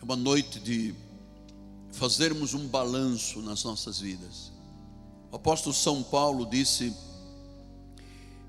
[0.00, 0.94] É uma noite de
[1.92, 4.50] fazermos um balanço nas nossas vidas.
[5.30, 6.94] O apóstolo São Paulo disse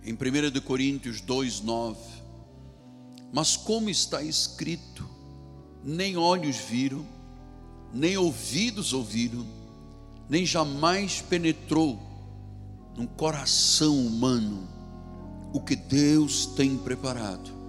[0.03, 1.97] em 1 Coríntios 2,9:
[3.33, 5.07] Mas como está escrito,
[5.83, 7.05] nem olhos viram,
[7.93, 9.45] nem ouvidos ouviram,
[10.29, 11.99] nem jamais penetrou
[12.95, 14.67] no coração humano
[15.53, 17.60] o que Deus tem preparado.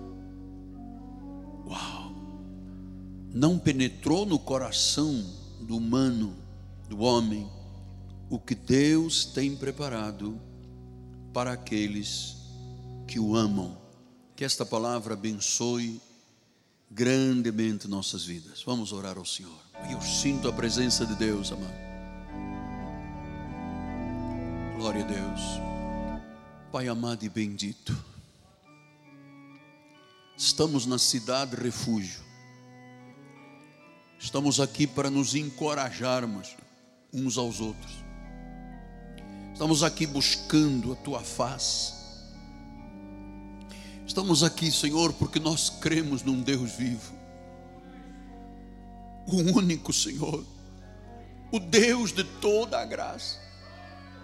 [3.33, 5.25] Não penetrou no coração
[5.61, 6.37] do humano,
[6.89, 7.49] do homem,
[8.29, 10.39] o que Deus tem preparado
[11.33, 12.37] para aqueles
[13.07, 13.77] que o amam.
[14.37, 16.01] Que esta palavra abençoe
[16.91, 18.63] grandemente nossas vidas.
[18.65, 19.59] Vamos orar ao Senhor.
[19.91, 21.73] Eu sinto a presença de Deus, amado.
[24.77, 25.41] Glória a Deus.
[26.71, 27.97] Pai amado e bendito.
[30.37, 32.32] Estamos na cidade refúgio.
[34.23, 36.57] Estamos aqui para nos encorajarmos
[37.13, 37.93] uns aos outros.
[39.53, 41.93] Estamos aqui buscando a tua face.
[44.07, 47.13] Estamos aqui, Senhor, porque nós cremos num Deus vivo.
[49.27, 50.45] O único Senhor,
[51.51, 53.41] o Deus de toda a graça.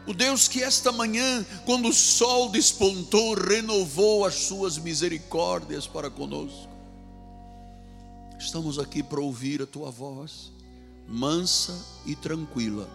[0.07, 6.78] O Deus que esta manhã, quando o sol despontou, renovou as suas misericórdias para conosco.
[8.39, 10.53] Estamos aqui para ouvir a tua voz,
[11.07, 12.89] mansa e tranquila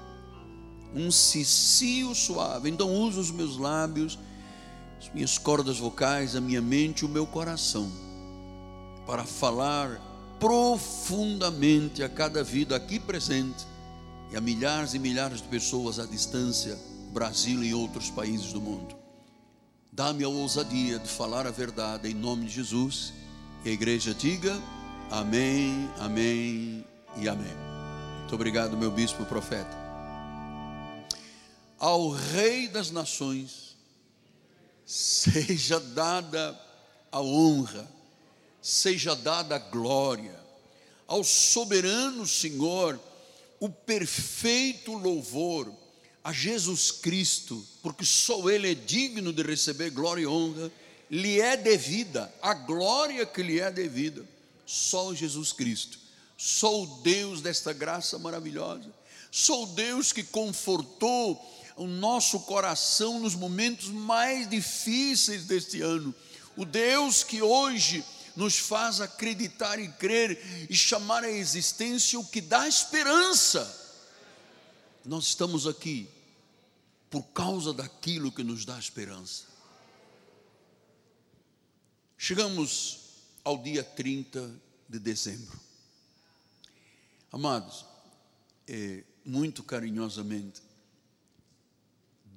[0.95, 2.69] um cicio suave.
[2.69, 4.17] Então uso os meus lábios,
[4.99, 7.91] as minhas cordas vocais, a minha mente, o meu coração,
[9.05, 9.99] para falar
[10.39, 13.65] profundamente a cada vida aqui presente
[14.31, 16.77] e a milhares e milhares de pessoas à distância,
[17.11, 18.95] Brasil e outros países do mundo.
[19.91, 23.13] Dá-me a ousadia de falar a verdade em nome de Jesus.
[23.63, 24.59] E a igreja diga
[25.13, 26.83] amém, amém
[27.17, 27.55] e amém.
[28.21, 29.77] Muito obrigado, meu bispo profeta.
[31.77, 33.77] Ao Rei das Nações
[34.83, 36.59] seja dada
[37.11, 37.87] a honra,
[38.59, 40.39] seja dada a glória,
[41.05, 42.99] ao soberano Senhor,
[43.59, 45.71] o perfeito louvor
[46.23, 50.71] a Jesus Cristo, porque só Ele é digno de receber glória e honra,
[51.11, 54.25] lhe é devida, a glória que lhe é devida,
[54.65, 55.97] só Jesus Cristo,
[56.37, 58.93] só o Deus desta graça maravilhosa,
[59.31, 61.41] só o Deus que confortou
[61.75, 66.13] o nosso coração nos momentos mais difíceis deste ano.
[66.55, 72.41] O Deus que hoje nos faz acreditar e crer e chamar à existência o que
[72.41, 73.81] dá esperança.
[75.05, 76.07] Nós estamos aqui
[77.09, 79.43] por causa daquilo que nos dá esperança.
[82.17, 83.02] Chegamos
[83.43, 84.53] ao dia 30
[84.87, 85.59] de dezembro.
[87.31, 87.85] Amados,
[88.67, 90.61] é, muito carinhosamente,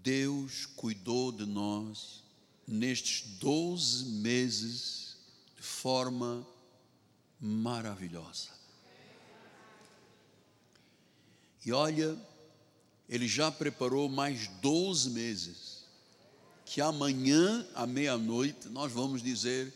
[0.02, 2.24] Deus cuidou de nós
[2.66, 5.16] nestes 12 meses
[5.56, 6.46] de forma
[7.40, 8.50] maravilhosa.
[11.64, 12.16] E olha,
[13.08, 15.84] Ele já preparou mais 12 meses,
[16.64, 19.72] que amanhã, à meia-noite, nós vamos dizer: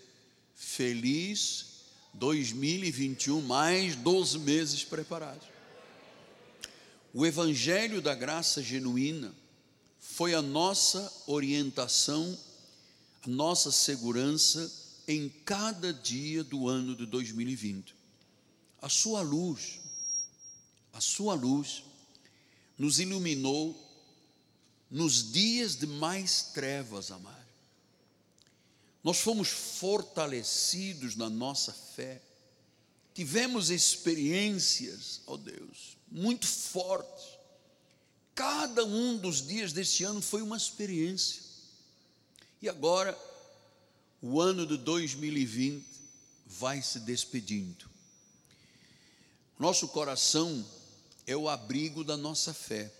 [0.62, 5.48] Feliz 2021, mais 12 meses preparados.
[7.14, 9.34] O Evangelho da Graça Genuína
[9.98, 12.38] foi a nossa orientação,
[13.22, 14.70] a nossa segurança
[15.08, 17.94] em cada dia do ano de 2020.
[18.82, 19.80] A sua luz,
[20.92, 21.82] a sua luz
[22.76, 23.74] nos iluminou
[24.90, 27.39] nos dias de mais trevas, amado.
[29.02, 32.20] Nós fomos fortalecidos na nossa fé,
[33.14, 37.40] tivemos experiências, ó oh Deus, muito fortes
[38.40, 41.42] Cada um dos dias deste ano foi uma experiência.
[42.62, 43.14] E agora,
[44.22, 45.84] o ano de 2020
[46.46, 47.84] vai se despedindo.
[49.58, 50.66] Nosso coração
[51.26, 52.90] é o abrigo da nossa fé.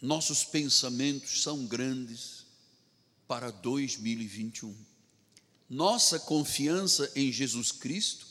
[0.00, 2.43] Nossos pensamentos são grandes
[3.26, 4.74] para 2021.
[5.68, 8.26] Nossa confiança em Jesus Cristo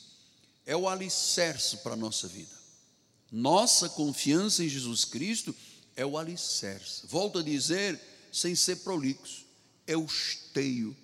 [0.64, 2.54] é o alicerce para a nossa vida.
[3.30, 5.54] Nossa confiança em Jesus Cristo
[5.96, 7.06] é o alicerce.
[7.06, 8.00] Volto a dizer,
[8.32, 9.44] sem ser prolixo,
[9.86, 10.96] é o esteio,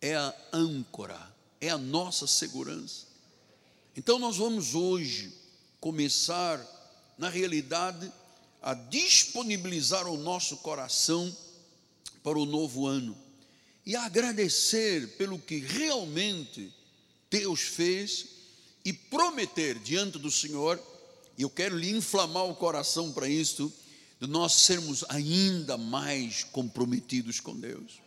[0.00, 3.06] é a âncora, é a nossa segurança.
[3.96, 5.32] Então nós vamos hoje
[5.80, 6.64] começar,
[7.16, 8.10] na realidade,
[8.62, 11.34] a disponibilizar o nosso coração
[12.22, 13.16] para o novo ano
[13.88, 16.70] e agradecer pelo que realmente
[17.30, 18.26] Deus fez
[18.84, 20.78] e prometer diante do Senhor,
[21.38, 23.72] e eu quero lhe inflamar o coração para isto,
[24.20, 28.02] de nós sermos ainda mais comprometidos com Deus.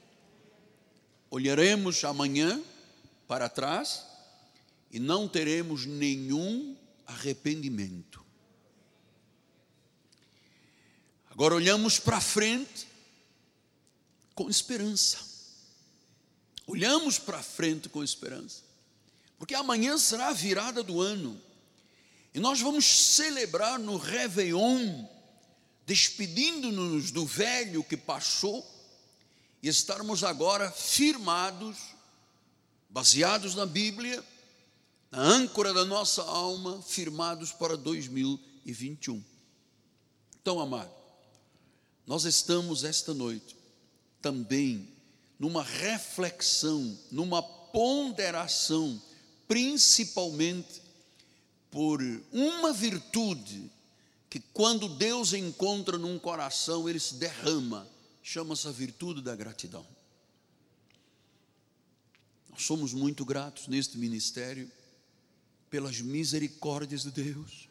[1.31, 2.61] Olharemos amanhã
[3.27, 4.05] para trás
[4.91, 8.23] e não teremos nenhum arrependimento.
[11.31, 12.90] Agora olhamos para frente
[14.43, 15.19] com esperança.
[16.65, 18.63] Olhamos para frente com esperança.
[19.37, 21.39] Porque amanhã será a virada do ano.
[22.33, 25.05] E nós vamos celebrar no Réveillon,
[25.85, 28.65] despedindo-nos do velho que passou,
[29.61, 31.77] e estarmos agora firmados,
[32.89, 34.23] baseados na Bíblia,
[35.11, 39.23] na âncora da nossa alma, firmados para 2021.
[40.41, 40.91] Então, amado,
[42.07, 43.60] nós estamos esta noite
[44.21, 44.87] também
[45.39, 49.01] numa reflexão, numa ponderação,
[49.47, 50.81] principalmente
[51.71, 52.01] por
[52.31, 53.71] uma virtude
[54.29, 57.87] que quando Deus encontra num coração, ele se derrama,
[58.21, 59.85] chama-se a virtude da gratidão.
[62.49, 64.71] Nós somos muito gratos neste ministério
[65.69, 67.67] pelas misericórdias de Deus,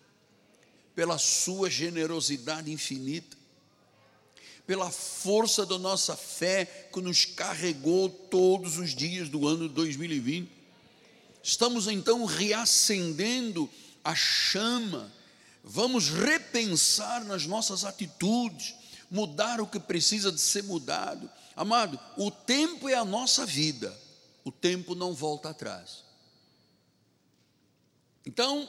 [0.94, 3.37] pela sua generosidade infinita,
[4.70, 10.49] pela força da nossa fé que nos carregou todos os dias do ano 2020.
[11.43, 13.69] Estamos então reacendendo
[14.05, 15.12] a chama,
[15.64, 18.76] vamos repensar nas nossas atitudes,
[19.11, 21.28] mudar o que precisa de ser mudado.
[21.56, 23.93] Amado, o tempo é a nossa vida,
[24.44, 26.05] o tempo não volta atrás.
[28.25, 28.69] Então,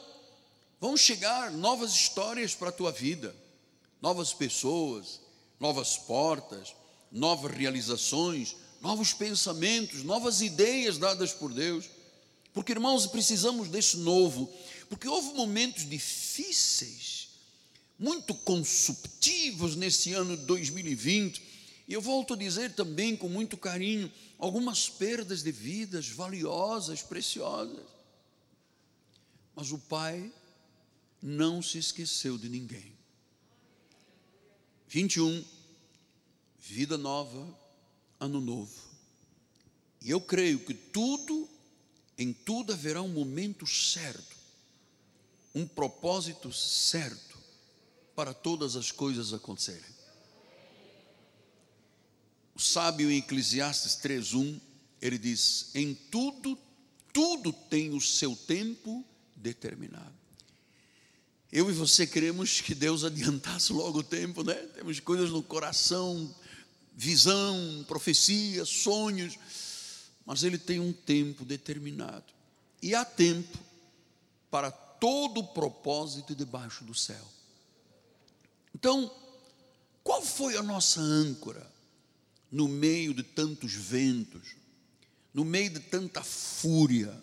[0.80, 3.32] vão chegar novas histórias para a tua vida,
[4.00, 5.22] novas pessoas,
[5.62, 6.74] novas portas,
[7.12, 11.88] novas realizações, novos pensamentos, novas ideias dadas por Deus.
[12.52, 14.52] Porque, irmãos, precisamos desse novo,
[14.88, 17.28] porque houve momentos difíceis,
[17.96, 21.40] muito consuptivos nesse ano de 2020,
[21.86, 24.10] e eu volto a dizer também com muito carinho,
[24.40, 27.86] algumas perdas de vidas valiosas, preciosas.
[29.54, 30.32] Mas o Pai
[31.22, 33.01] não se esqueceu de ninguém.
[34.92, 35.42] 21,
[36.58, 37.58] vida nova,
[38.20, 38.78] ano novo.
[40.02, 41.48] E eu creio que tudo,
[42.18, 44.36] em tudo haverá um momento certo,
[45.54, 47.38] um propósito certo
[48.14, 49.80] para todas as coisas acontecerem.
[52.54, 54.60] O sábio em Eclesiastes 3:1,
[55.00, 56.58] ele diz: "Em tudo,
[57.14, 59.02] tudo tem o seu tempo
[59.34, 60.21] determinado.
[61.52, 64.54] Eu e você queremos que Deus adiantasse logo o tempo, né?
[64.54, 66.34] Temos coisas no coração,
[66.96, 69.38] visão, profecia, sonhos,
[70.24, 72.24] mas Ele tem um tempo determinado.
[72.80, 73.58] E há tempo
[74.50, 77.26] para todo o propósito debaixo do céu.
[78.74, 79.14] Então,
[80.02, 81.70] qual foi a nossa âncora
[82.50, 84.56] no meio de tantos ventos,
[85.34, 87.22] no meio de tanta fúria?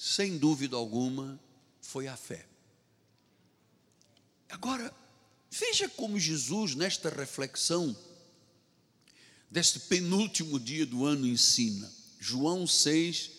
[0.00, 1.38] sem dúvida alguma,
[1.82, 2.46] foi a fé.
[4.50, 4.92] Agora,
[5.50, 7.96] veja como Jesus, nesta reflexão,
[9.50, 11.90] deste penúltimo dia do ano, ensina.
[12.18, 13.30] João 6,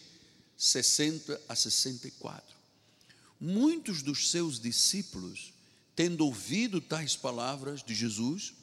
[0.58, 2.56] 60 a 64.
[3.40, 5.54] Muitos dos seus discípulos,
[5.96, 8.54] tendo ouvido tais palavras de Jesus,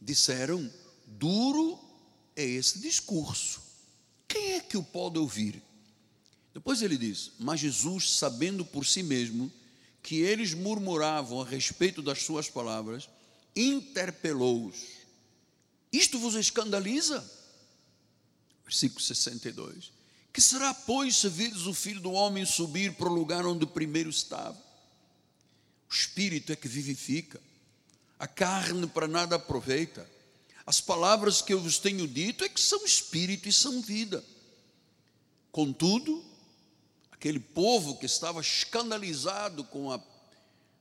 [0.00, 0.70] disseram:
[1.06, 1.78] Duro
[2.34, 3.60] é esse discurso.
[4.28, 5.62] Quem é que o pode ouvir?
[6.52, 9.50] Depois ele diz: Mas Jesus, sabendo por si mesmo
[10.06, 13.08] que eles murmuravam a respeito das suas palavras,
[13.56, 14.76] interpelou-os:
[15.92, 17.28] Isto vos escandaliza?
[18.64, 19.90] Versículo 62.
[20.32, 24.08] Que será, pois, se virdes o filho do homem subir para o lugar onde primeiro
[24.08, 24.56] estava?
[25.90, 27.40] O espírito é que vivifica,
[28.16, 30.08] a carne para nada aproveita.
[30.64, 34.22] As palavras que eu vos tenho dito é que são espírito e são vida.
[35.50, 36.24] Contudo,
[37.26, 40.00] aquele povo que estava escandalizado com a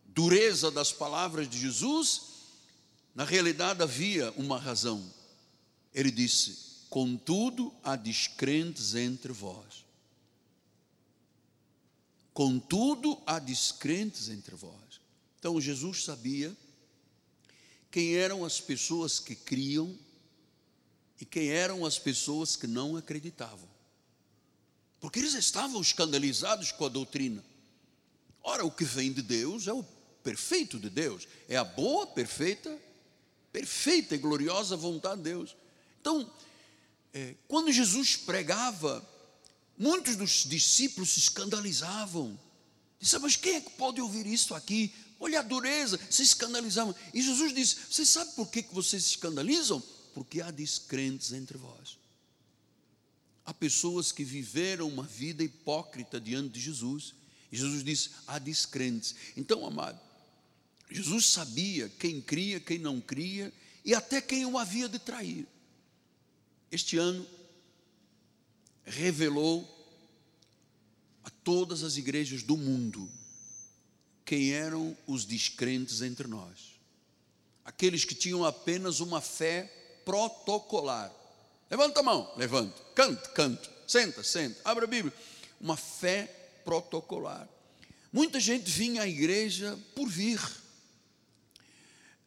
[0.06, 2.22] dureza das palavras de Jesus,
[3.16, 5.04] na realidade havia uma razão.
[5.92, 9.84] Ele disse: Contudo, há descrentes entre vós.
[12.32, 15.02] Contudo, há descrentes entre vós.
[15.40, 16.56] Então, Jesus sabia
[17.90, 19.98] quem eram as pessoas que criam
[21.20, 23.75] e quem eram as pessoas que não acreditavam
[25.06, 27.46] porque eles estavam escandalizados com a doutrina.
[28.42, 29.84] Ora, o que vem de Deus é o
[30.24, 32.76] perfeito de Deus, é a boa, perfeita,
[33.54, 35.56] perfeita e gloriosa vontade de Deus.
[36.02, 36.28] Então,
[37.14, 39.08] é, quando Jesus pregava,
[39.78, 42.36] muitos dos discípulos se escandalizavam.
[43.00, 44.92] Disse, mas quem é que pode ouvir isso aqui?
[45.20, 46.96] Olha a dureza, se escandalizavam.
[47.14, 49.84] E Jesus disse: Você sabe por que vocês se escandalizam?
[50.16, 52.05] Porque há descrentes entre vós.
[53.46, 57.14] Há pessoas que viveram uma vida hipócrita diante de Jesus.
[57.52, 59.16] E Jesus disse: há descrentes.
[59.38, 60.00] Então, amado,
[60.90, 65.48] Jesus sabia quem cria, quem não cria, e até quem o havia de trair.
[66.72, 67.25] Este ano,
[68.86, 69.72] revelou
[71.24, 73.10] a todas as igrejas do mundo
[74.24, 76.80] quem eram os descrentes entre nós.
[77.64, 79.64] Aqueles que tinham apenas uma fé
[80.04, 81.14] protocolar.
[81.69, 82.81] Levanta a mão, levanta.
[82.93, 83.69] Canta, canta.
[83.88, 84.60] Senta, senta.
[84.63, 85.13] Abra a Bíblia.
[85.60, 86.25] Uma fé
[86.63, 87.48] protocolar.
[88.12, 90.39] Muita gente vinha à igreja por vir,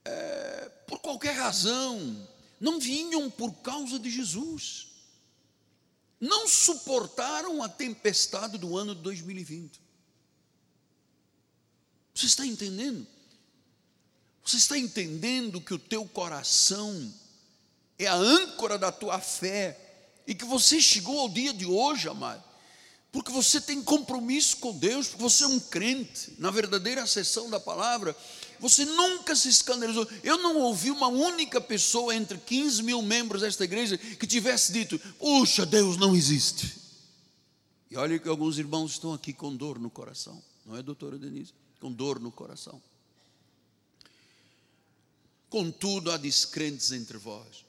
[0.04, 2.28] é, por qualquer razão,
[2.60, 4.88] não vinham por causa de Jesus,
[6.20, 9.80] não suportaram a tempestade do ano de 2020.
[12.14, 13.06] Você está entendendo?
[14.44, 17.14] Você está entendendo que o teu coração
[17.98, 19.78] é a âncora da tua fé
[20.26, 22.44] e que você chegou ao dia de hoje, amado,
[23.10, 27.58] porque você tem compromisso com Deus, porque você é um crente, na verdadeira acessão da
[27.58, 28.14] palavra,
[28.60, 30.06] você nunca se escandalizou.
[30.22, 34.98] Eu não ouvi uma única pessoa entre 15 mil membros desta igreja que tivesse dito:
[35.18, 36.76] Puxa, Deus não existe.
[37.90, 41.54] E olha que alguns irmãos estão aqui com dor no coração, não é, doutora Denise?
[41.80, 42.80] com dor no coração.
[45.48, 47.64] Contudo, há descrentes entre vós.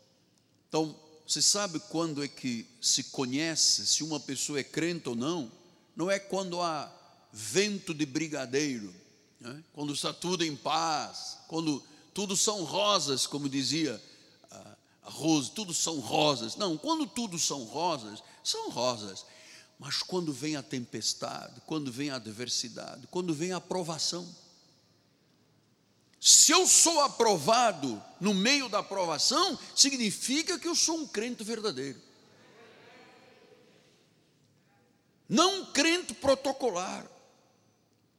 [0.69, 0.95] Então,
[1.27, 5.51] você sabe quando é que se conhece se uma pessoa é crente ou não?
[5.95, 6.91] Não é quando há
[7.33, 8.93] vento de brigadeiro,
[9.39, 9.63] né?
[9.73, 11.83] quando está tudo em paz, quando
[12.13, 14.01] tudo são rosas, como dizia
[15.03, 16.55] a Rose, tudo são rosas.
[16.55, 19.25] Não, quando tudo são rosas, são rosas.
[19.79, 24.27] Mas quando vem a tempestade, quando vem a adversidade, quando vem a provação,
[26.19, 32.01] se eu sou aprovado no meio da aprovação, significa que eu sou um crente verdadeiro.
[35.29, 37.05] Não um crente protocolar.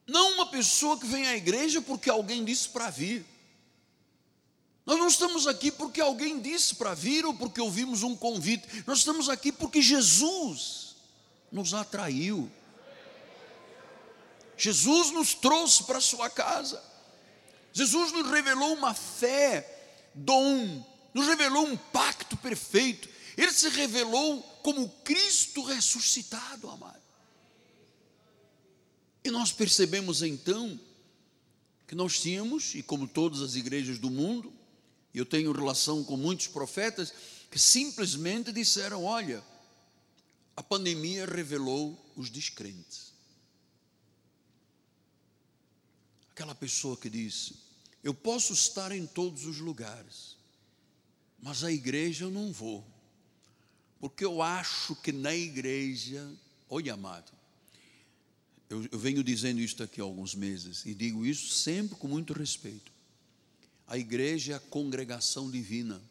[0.07, 3.25] Não uma pessoa que vem à igreja porque alguém disse para vir.
[4.83, 8.83] Nós não estamos aqui porque alguém disse para vir ou porque ouvimos um convite.
[8.87, 10.95] Nós estamos aqui porque Jesus
[11.51, 12.49] nos atraiu.
[14.57, 16.90] Jesus nos trouxe para a sua casa.
[17.73, 23.09] Jesus nos revelou uma fé, dom, nos revelou um pacto perfeito.
[23.37, 27.01] Ele se revelou como Cristo ressuscitado, amado.
[29.23, 30.79] E nós percebemos então
[31.87, 34.51] que nós tínhamos, e como todas as igrejas do mundo,
[35.13, 37.13] eu tenho relação com muitos profetas
[37.49, 39.43] que simplesmente disseram: olha,
[40.55, 43.11] a pandemia revelou os descrentes.
[46.41, 47.53] Aquela pessoa que diz:
[48.03, 50.35] Eu posso estar em todos os lugares,
[51.39, 52.83] mas a igreja eu não vou,
[53.99, 56.27] porque eu acho que na igreja,
[56.67, 57.31] oi amado,
[58.67, 62.33] eu, eu venho dizendo isso aqui há alguns meses e digo isso sempre com muito
[62.33, 62.91] respeito.
[63.85, 66.01] A igreja é a congregação divina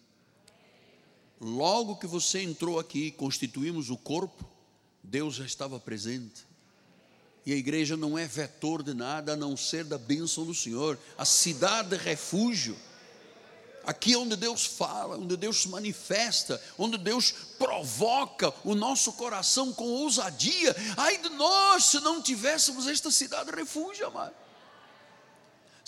[1.41, 4.47] Logo que você entrou aqui, constituímos o corpo,
[5.03, 6.45] Deus já estava presente.
[7.50, 10.97] E a igreja não é vetor de nada a não ser da bênção do Senhor,
[11.19, 12.78] a cidade de refúgio.
[13.85, 19.73] Aqui é onde Deus fala, onde Deus se manifesta, onde Deus provoca o nosso coração
[19.73, 20.76] com ousadia.
[20.97, 24.33] Ai de nós se não tivéssemos esta cidade de refúgio, amado.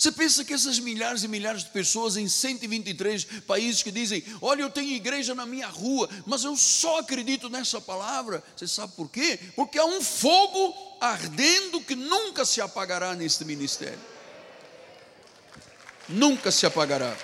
[0.03, 4.61] Você pensa que essas milhares e milhares de pessoas em 123 países que dizem: Olha,
[4.61, 8.43] eu tenho igreja na minha rua, mas eu só acredito nessa palavra.
[8.53, 9.39] Você sabe por quê?
[9.55, 14.01] Porque há um fogo ardendo que nunca se apagará neste ministério.
[16.09, 17.15] Nunca se apagará.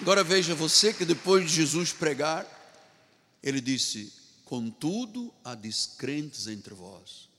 [0.00, 2.44] Agora veja você que depois de Jesus pregar,
[3.40, 4.12] ele disse:
[4.44, 7.35] Contudo, há descrentes entre vós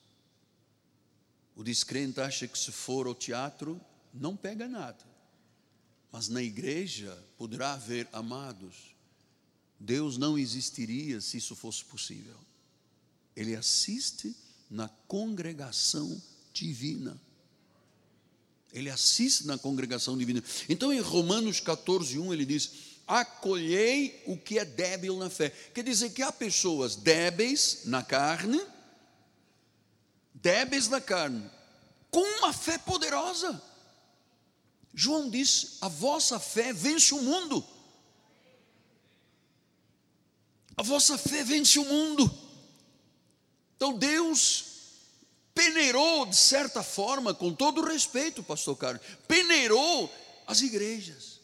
[1.58, 3.82] o descrente acha que se for ao teatro,
[4.14, 5.04] não pega nada.
[6.12, 8.96] Mas na igreja poderá haver amados.
[9.80, 12.38] Deus não existiria se isso fosse possível.
[13.36, 14.36] Ele assiste
[14.70, 16.22] na congregação
[16.54, 17.20] divina.
[18.72, 20.44] Ele assiste na congregação divina.
[20.70, 22.70] Então, em Romanos 14, 1, ele diz:
[23.08, 25.50] Acolhei o que é débil na fé.
[25.50, 28.62] Quer dizer que há pessoas débeis na carne
[30.48, 31.51] débeis na carne,
[32.10, 33.62] com uma fé poderosa.
[34.94, 37.68] João disse: a vossa fé vence o mundo.
[40.77, 42.34] A vossa fé vence o mundo.
[43.75, 44.63] Então Deus
[45.54, 50.10] peneirou, de certa forma, com todo respeito, pastor Carlos, peneirou
[50.46, 51.42] as igrejas.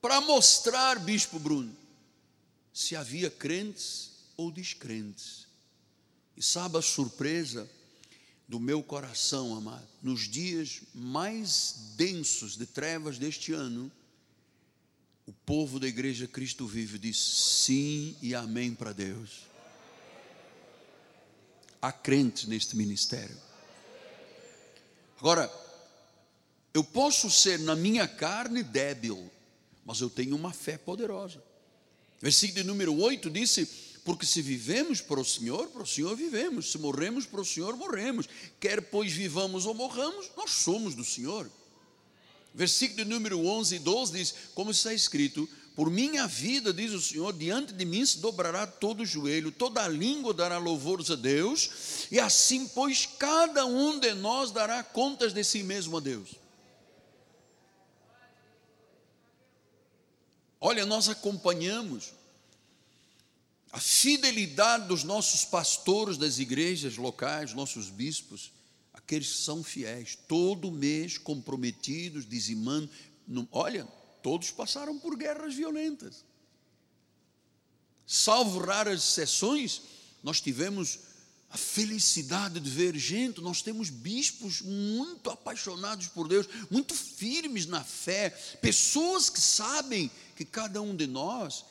[0.00, 1.76] Para mostrar, bispo Bruno,
[2.72, 5.43] se havia crentes ou descrentes.
[6.36, 7.68] E sabe a surpresa
[8.46, 13.90] do meu coração, amado, nos dias mais densos de trevas deste ano,
[15.26, 19.46] o povo da igreja Cristo Vive disse sim e amém para Deus.
[21.80, 23.36] Há crentes neste ministério.
[25.18, 25.50] Agora,
[26.74, 29.30] eu posso ser na minha carne débil,
[29.84, 31.42] mas eu tenho uma fé poderosa.
[32.20, 33.66] Versículo número 8 disse:
[34.04, 37.74] Porque se vivemos para o Senhor, para o Senhor vivemos, se morremos para o Senhor,
[37.74, 38.28] morremos.
[38.60, 41.50] Quer pois vivamos ou morramos, nós somos do Senhor.
[42.52, 47.32] Versículo número 11 e 12 diz: Como está escrito, por minha vida, diz o Senhor,
[47.32, 52.06] diante de mim se dobrará todo o joelho, toda a língua dará louvores a Deus,
[52.12, 56.36] e assim, pois, cada um de nós dará contas de si mesmo a Deus.
[60.60, 62.12] Olha, nós acompanhamos
[63.74, 68.52] a fidelidade dos nossos pastores das igrejas locais, nossos bispos,
[68.92, 72.88] aqueles que são fiéis, todo mês comprometidos, dizimando.
[73.50, 73.84] Olha,
[74.22, 76.24] todos passaram por guerras violentas.
[78.06, 79.82] Salvo raras exceções,
[80.22, 81.00] nós tivemos
[81.50, 87.82] a felicidade de ver gente, nós temos bispos muito apaixonados por Deus, muito firmes na
[87.82, 88.30] fé,
[88.62, 91.64] pessoas que sabem que cada um de nós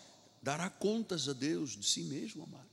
[0.43, 2.69] dará contas a Deus de si mesmo, amado.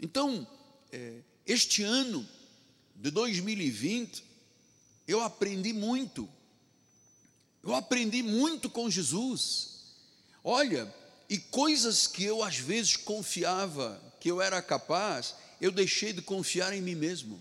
[0.00, 0.46] Então,
[0.90, 2.26] é, este ano
[2.96, 4.24] de 2020,
[5.06, 6.26] eu aprendi muito
[7.62, 9.68] eu aprendi muito com Jesus.
[10.42, 10.92] Olha,
[11.28, 16.72] e coisas que eu às vezes confiava que eu era capaz, eu deixei de confiar
[16.72, 17.40] em mim mesmo.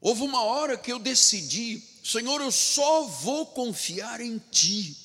[0.00, 4.96] Houve uma hora que eu decidi, Senhor, eu só vou confiar em Ti,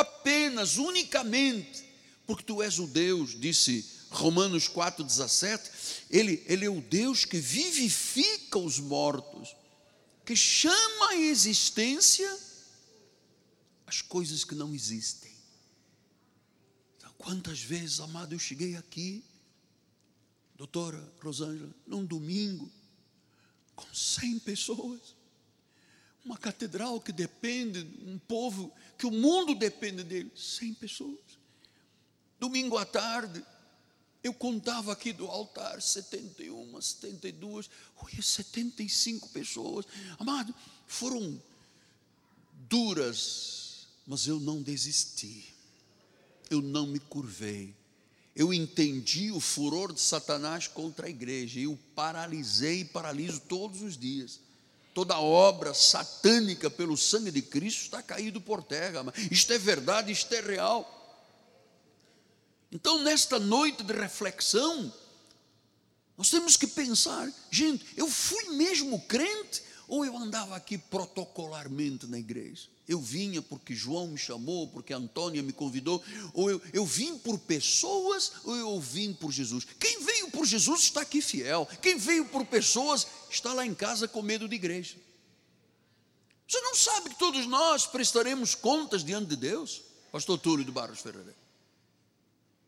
[0.00, 1.84] apenas, unicamente,
[2.26, 5.60] porque Tu és o Deus, disse Romanos 4,17,
[6.10, 9.54] ele, ele é o Deus que vivifica os mortos
[10.24, 12.38] que chama a existência
[13.90, 15.32] as coisas que não existem.
[16.96, 19.24] Então, quantas vezes, amado, eu cheguei aqui,
[20.54, 22.70] doutora Rosângela, num domingo,
[23.74, 25.16] com 100 pessoas,
[26.24, 31.18] uma catedral que depende, um povo que o mundo depende dele, 100 pessoas.
[32.38, 33.44] Domingo à tarde,
[34.22, 39.86] eu contava aqui do altar 71, 72, olha, 75 pessoas.
[40.18, 40.54] Amado,
[40.86, 41.40] foram
[42.68, 45.54] duras, mas eu não desisti.
[46.50, 47.74] Eu não me curvei.
[48.34, 53.82] Eu entendi o furor de Satanás contra a igreja e o paralisei e paraliso todos
[53.82, 54.40] os dias.
[54.92, 59.04] Toda obra satânica pelo sangue de Cristo está caído por terra.
[59.30, 60.96] Isto é verdade, isto é real.
[62.72, 64.92] Então, nesta noite de reflexão,
[66.16, 72.18] nós temos que pensar, gente, eu fui mesmo crente ou eu andava aqui protocolarmente na
[72.18, 72.68] igreja?
[72.90, 76.02] Eu vinha porque João me chamou, porque Antônia me convidou,
[76.34, 79.64] ou eu, eu vim por pessoas, ou eu vim por Jesus.
[79.78, 84.08] Quem veio por Jesus está aqui fiel, quem veio por pessoas está lá em casa
[84.08, 84.96] com medo de igreja.
[86.48, 89.82] Você não sabe que todos nós prestaremos contas diante de Deus?
[90.10, 91.36] Pastor Túlio de Barros Ferreira.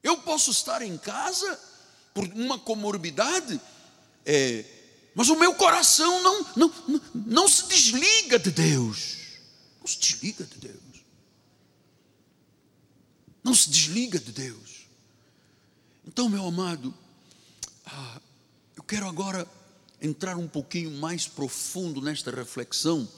[0.04, 1.58] Eu posso estar em casa
[2.14, 3.61] por uma comorbidade,
[4.24, 4.64] é,
[5.16, 9.21] mas o meu coração não, não, não, não se desliga de Deus.
[9.83, 11.05] Não se desliga de Deus.
[13.42, 14.87] Não se desliga de Deus.
[16.07, 16.95] Então, meu amado,
[17.85, 18.21] ah,
[18.77, 19.45] eu quero agora
[20.01, 23.09] entrar um pouquinho mais profundo nesta reflexão,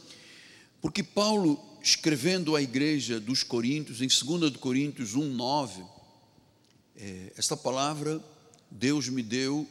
[0.81, 5.85] porque Paulo, escrevendo à igreja dos Coríntios, em 2 Coríntios 1, 9,
[6.96, 8.24] é, esta palavra
[8.70, 9.68] Deus me deu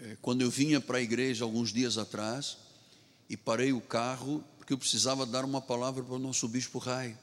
[0.00, 2.56] é, quando eu vinha para a igreja alguns dias atrás
[3.28, 7.18] e parei o carro porque eu precisava dar uma palavra para o nosso bispo Rai.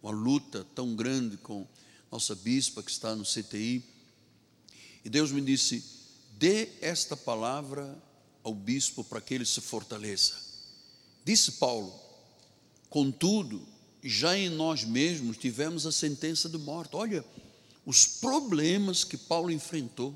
[0.00, 1.66] Uma luta tão grande com
[2.12, 3.82] nossa bispa que está no CTI.
[5.04, 5.84] E Deus me disse:
[6.38, 8.00] dê esta palavra
[8.44, 10.36] ao bispo para que ele se fortaleça.
[11.24, 11.92] Disse Paulo:
[12.88, 13.66] contudo,
[14.00, 16.94] já em nós mesmos tivemos a sentença de morte.
[16.94, 17.24] Olha,
[17.84, 20.14] os problemas que Paulo enfrentou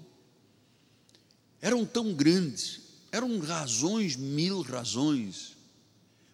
[1.61, 5.58] eram tão grandes, eram razões, mil razões,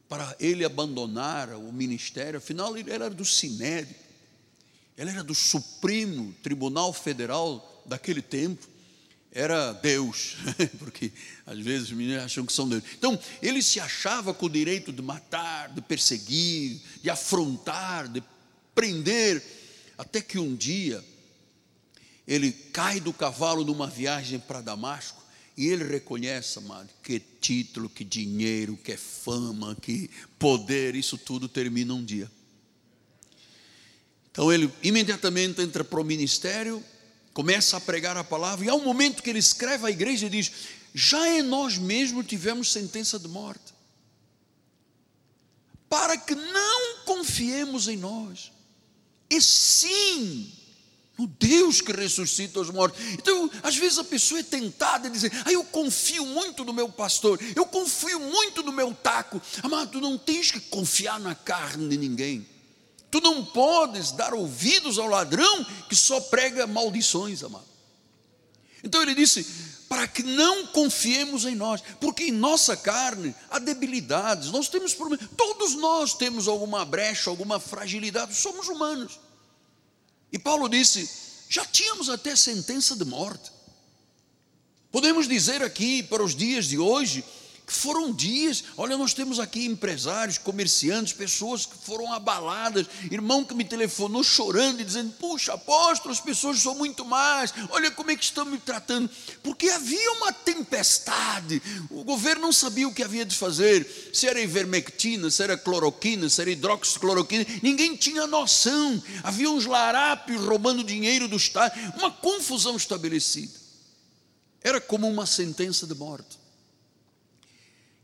[0.08, 2.38] para ele abandonar o ministério.
[2.38, 3.96] Afinal, ele era do Sinédrio,
[4.96, 8.74] ele era do Supremo Tribunal Federal daquele tempo
[9.34, 10.36] era Deus,
[10.78, 11.12] porque
[11.44, 12.84] às vezes os meninos acham que são Deus.
[12.96, 18.22] Então, ele se achava com o direito de matar, de perseguir, de afrontar, de
[18.72, 19.42] prender,
[19.98, 21.04] até que um dia
[22.26, 25.23] ele cai do cavalo numa viagem para Damasco
[25.56, 31.94] e ele reconhece, amado, que título, que dinheiro, que fama, que poder, isso tudo termina
[31.94, 32.30] um dia.
[34.30, 36.82] Então ele imediatamente entra para o ministério,
[37.32, 40.30] começa a pregar a palavra, e há um momento que ele escreve à igreja e
[40.30, 40.50] diz:
[40.92, 43.72] Já em nós mesmos tivemos sentença de morte,
[45.88, 48.50] para que não confiemos em nós,
[49.30, 50.52] e sim
[51.16, 53.00] no Deus que ressuscita os mortos.
[53.12, 56.88] Então, às vezes a pessoa é tentada a dizer: Ah, eu confio muito no meu
[56.88, 59.40] pastor, eu confio muito no meu taco.
[59.62, 62.46] Amado, tu não tens que confiar na carne de ninguém.
[63.10, 67.64] Tu não podes dar ouvidos ao ladrão que só prega maldições, amado.
[68.82, 69.46] Então ele disse:
[69.88, 75.28] para que não confiemos em nós, porque em nossa carne há debilidades, nós temos problemas,
[75.36, 79.20] todos nós temos alguma brecha, alguma fragilidade, somos humanos.
[80.34, 81.08] E Paulo disse:
[81.48, 83.52] já tínhamos até sentença de morte.
[84.90, 87.24] Podemos dizer aqui para os dias de hoje
[87.72, 93.64] foram dias, olha, nós temos aqui empresários, comerciantes, pessoas que foram abaladas, irmão que me
[93.64, 98.24] telefonou chorando e dizendo: Puxa, apóstolo, as pessoas são muito mais, olha como é que
[98.24, 99.08] estão me tratando,
[99.42, 104.40] porque havia uma tempestade, o governo não sabia o que havia de fazer, se era
[104.40, 111.28] ivermectina, se era cloroquina, se era hidroxicloroquina, ninguém tinha noção, havia uns larápios roubando dinheiro
[111.28, 113.58] do Estado, uma confusão estabelecida,
[114.62, 116.43] era como uma sentença de morte.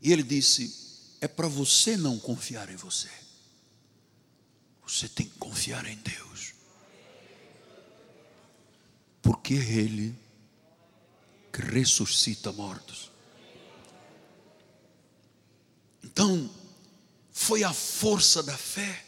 [0.01, 0.81] E ele disse:
[1.21, 3.09] é para você não confiar em você.
[4.85, 6.53] Você tem que confiar em Deus.
[9.21, 10.15] Porque é Ele
[11.53, 13.11] que ressuscita mortos.
[16.03, 16.49] Então,
[17.31, 19.05] foi a força da fé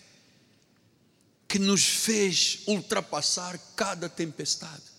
[1.48, 4.93] que nos fez ultrapassar cada tempestade.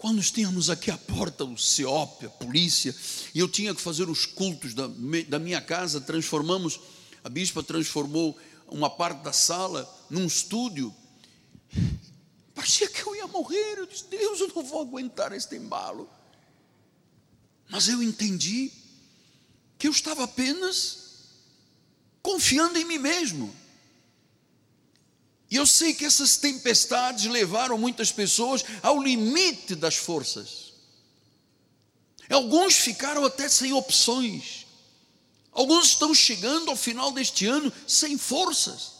[0.00, 2.96] Quando tínhamos aqui à porta o CEOP, a polícia,
[3.34, 4.88] e eu tinha que fazer os cultos da,
[5.28, 6.80] da minha casa, transformamos,
[7.22, 8.34] a bispa transformou
[8.66, 10.94] uma parte da sala num estúdio.
[12.54, 13.76] Parecia que eu ia morrer.
[13.76, 16.08] Eu disse: Deus, eu não vou aguentar este embalo.
[17.68, 18.72] Mas eu entendi
[19.78, 21.26] que eu estava apenas
[22.22, 23.54] confiando em mim mesmo.
[25.50, 30.72] E eu sei que essas tempestades levaram muitas pessoas ao limite das forças.
[32.30, 34.66] Alguns ficaram até sem opções.
[35.50, 38.92] Alguns estão chegando ao final deste ano sem forças.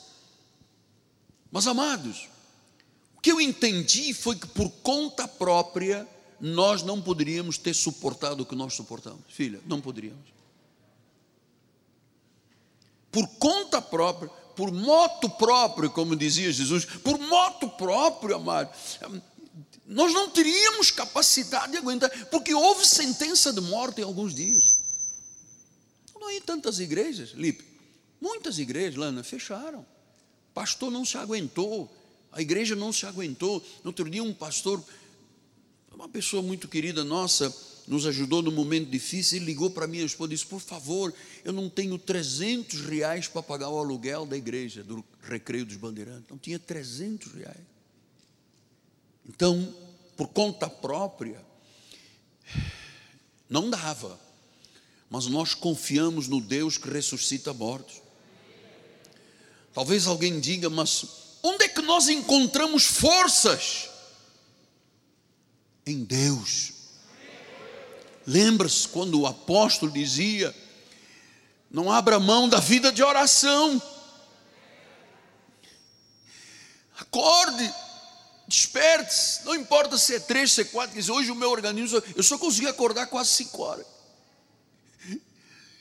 [1.52, 2.28] Mas amados,
[3.16, 6.08] o que eu entendi foi que por conta própria
[6.40, 9.20] nós não poderíamos ter suportado o que nós suportamos.
[9.28, 10.24] Filha, não poderíamos.
[13.12, 14.30] Por conta própria,
[14.60, 18.70] por moto próprio, como dizia Jesus, por moto próprio, amado.
[19.86, 24.76] Nós não teríamos capacidade de aguentar, porque houve sentença de morte em alguns dias.
[26.14, 27.64] Não há tantas igrejas, Lipe.
[28.20, 29.86] Muitas igrejas, Lana, fecharam.
[30.52, 31.90] Pastor não se aguentou,
[32.30, 33.64] a igreja não se aguentou.
[33.82, 34.84] No outro dia, um pastor,
[35.90, 37.50] uma pessoa muito querida nossa,
[37.90, 41.12] nos ajudou no momento difícil, ele ligou para minha esposa e disse: Por favor,
[41.44, 46.30] eu não tenho 300 reais para pagar o aluguel da igreja, do Recreio dos Bandeirantes.
[46.30, 47.66] Não tinha 300 reais.
[49.28, 49.74] Então,
[50.16, 51.44] por conta própria,
[53.48, 54.20] não dava,
[55.10, 58.00] mas nós confiamos no Deus que ressuscita mortos.
[59.74, 61.04] Talvez alguém diga, mas
[61.42, 63.90] onde é que nós encontramos forças?
[65.84, 66.79] Em Deus.
[68.30, 70.54] Lembra-se quando o apóstolo dizia:
[71.68, 73.82] não abra mão da vida de oração.
[76.96, 77.74] Acorde,
[78.46, 82.22] desperte-se, não importa se é três, se é quatro, diz, hoje o meu organismo, eu
[82.22, 83.84] só consegui acordar quase cinco horas.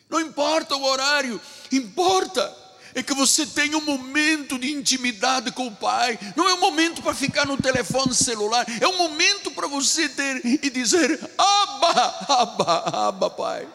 [0.10, 1.40] Não importa o horário,
[1.72, 2.58] importa
[2.94, 6.18] é que você tenha um momento de intimidade com o Pai.
[6.36, 10.46] Não é um momento para ficar no telefone celular, é um momento para você ter
[10.46, 13.68] e dizer: Abba, Abba, Abba, Pai.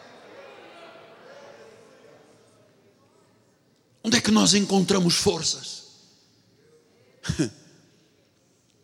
[4.03, 5.83] Onde é que nós encontramos forças?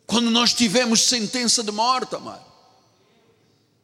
[0.08, 2.52] Quando nós tivemos sentença de morte, amado.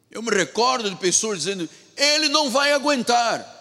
[0.10, 3.57] Eu me recordo de pessoas dizendo: Ele não vai aguentar.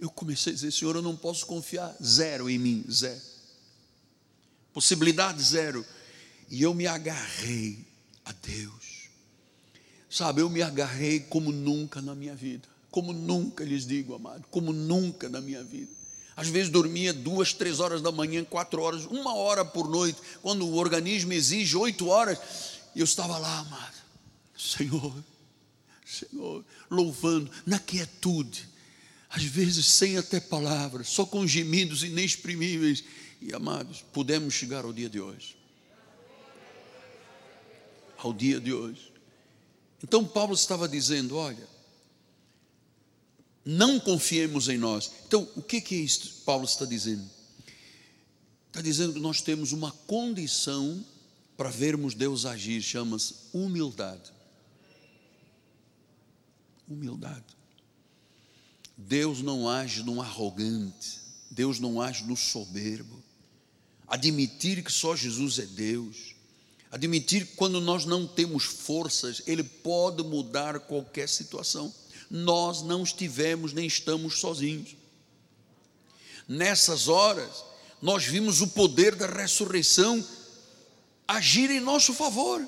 [0.00, 3.20] Eu comecei a dizer: Senhor, eu não posso confiar zero em mim, zero.
[4.72, 5.84] Possibilidade zero.
[6.48, 7.86] E eu me agarrei
[8.24, 9.08] a Deus.
[10.08, 12.68] Sabe, eu me agarrei como nunca na minha vida.
[12.90, 15.92] Como nunca lhes digo, amado, como nunca na minha vida.
[16.36, 20.66] Às vezes dormia duas, três horas da manhã, quatro horas, uma hora por noite, quando
[20.66, 22.38] o organismo exige oito horas.
[22.94, 23.96] E eu estava lá, amado,
[24.58, 25.14] Senhor,
[26.04, 28.68] Senhor, louvando, na quietude,
[29.30, 33.04] às vezes sem até palavras, só com gemidos inexprimíveis.
[33.40, 35.56] E amados, pudemos chegar ao dia de hoje.
[38.18, 39.12] Ao dia de hoje.
[40.02, 41.68] Então Paulo estava dizendo: olha,
[43.64, 45.12] não confiemos em nós.
[45.26, 47.30] Então, o que, que é isto Paulo está dizendo?
[48.66, 51.04] Está dizendo que nós temos uma condição
[51.56, 54.32] para vermos Deus agir, chama-se humildade.
[56.88, 57.59] Humildade.
[59.06, 63.22] Deus não age no arrogante, Deus não age no soberbo.
[64.06, 66.34] Admitir que só Jesus é Deus,
[66.90, 71.92] admitir que quando nós não temos forças, Ele pode mudar qualquer situação.
[72.30, 74.96] Nós não estivemos nem estamos sozinhos.
[76.46, 77.64] Nessas horas,
[78.02, 80.24] nós vimos o poder da ressurreição
[81.26, 82.66] agir em nosso favor.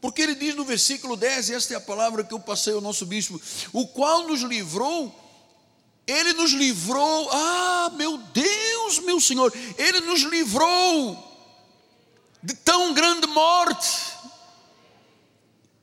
[0.00, 2.80] Porque ele diz no versículo 10, e esta é a palavra que eu passei ao
[2.80, 3.40] nosso bispo,
[3.72, 5.23] o qual nos livrou,
[6.06, 11.32] ele nos livrou, ah, meu Deus, meu Senhor, ele nos livrou
[12.42, 14.13] de tão grande morte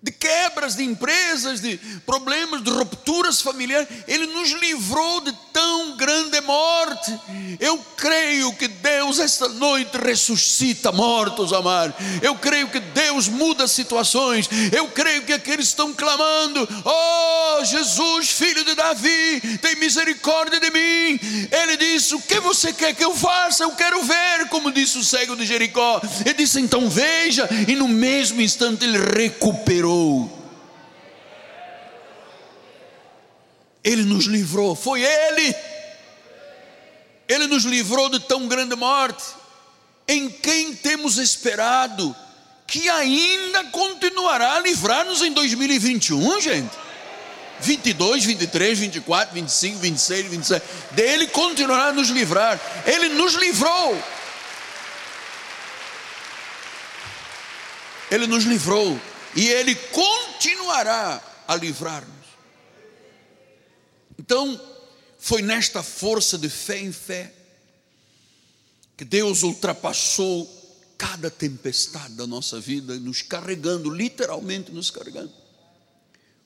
[0.04, 6.42] de quebras de empresas, de problemas, de rupturas familiares, Ele nos livrou de tão grande
[6.42, 7.20] morte.
[7.60, 11.96] Eu creio que Deus esta noite ressuscita mortos, amar.
[12.22, 14.50] Eu creio que Deus muda situações.
[14.76, 21.20] Eu creio que aqueles estão clamando: Oh Jesus, filho de Davi, tem misericórdia de mim.
[21.52, 23.66] Ele disse: O que você quer que eu faça?
[23.66, 26.02] Eu quero ver, como disse o cego de Jericó.
[26.26, 29.91] Ele disse: Então veja, e no mesmo instante ele recuperou
[33.84, 35.56] ele nos livrou, foi Ele.
[37.28, 39.24] Ele nos livrou de tão grande morte.
[40.08, 42.16] Em quem temos esperado
[42.68, 46.72] que ainda continuará a livrar-nos em 2021, gente.
[47.60, 50.66] 22, 23, 24, 25, 26, 27.
[50.92, 52.60] Dele continuará a nos livrar.
[52.86, 54.04] Ele nos livrou.
[58.10, 59.00] Ele nos livrou
[59.36, 62.12] e Ele continuará a livrar-nos.
[64.18, 64.60] Então,
[65.18, 67.34] foi nesta força de fé em fé
[68.96, 70.62] que Deus ultrapassou
[70.98, 75.34] cada tempestade da nossa vida, nos carregando, literalmente nos carregando.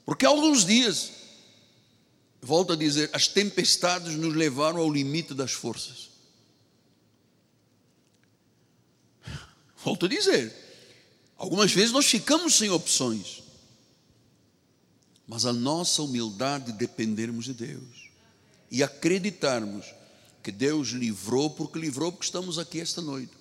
[0.05, 1.11] Porque alguns dias,
[2.41, 6.09] volto a dizer, as tempestades nos levaram ao limite das forças.
[9.83, 10.64] Volto a dizer,
[11.37, 13.43] Algumas vezes nós ficamos sem opções,
[15.27, 18.09] mas a nossa humildade dependermos de Deus
[18.71, 19.85] e acreditarmos
[20.41, 23.33] que Deus livrou, porque livrou, porque estamos aqui esta noite,